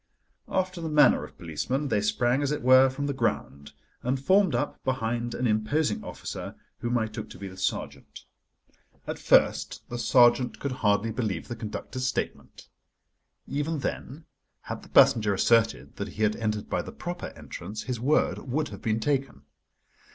After 0.47 0.81
the 0.81 0.89
manner 0.89 1.23
of 1.23 1.37
policemen, 1.37 1.89
they 1.89 2.01
sprang, 2.01 2.41
as 2.41 2.51
it 2.51 2.63
were, 2.63 2.89
from 2.89 3.05
the 3.05 3.13
ground, 3.13 3.73
and 4.01 4.19
formed 4.19 4.55
up 4.55 4.83
behind 4.83 5.35
an 5.35 5.45
imposing 5.45 6.03
officer, 6.03 6.55
whom 6.79 6.97
I 6.97 7.05
took 7.05 7.29
to 7.29 7.37
be 7.37 7.47
the 7.47 7.55
sergeant. 7.55 8.25
At 9.05 9.19
first 9.19 9.87
the 9.89 9.99
sergeant 9.99 10.57
could 10.57 10.71
hardly 10.71 11.11
believe 11.11 11.49
the 11.49 11.55
conductor's 11.55 12.07
statement. 12.07 12.67
Even 13.45 13.77
then, 13.77 14.25
had 14.61 14.81
the 14.81 14.89
passenger 14.89 15.35
asserted 15.35 15.97
that 15.97 16.07
he 16.07 16.23
had 16.23 16.35
entered 16.35 16.67
by 16.67 16.81
the 16.81 16.91
proper 16.91 17.27
entrance, 17.35 17.83
his 17.83 17.99
word 17.99 18.39
would 18.39 18.69
have 18.69 18.81
been 18.81 18.99
taken. 18.99 19.43